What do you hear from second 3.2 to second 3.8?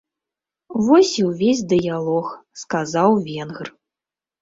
венгр.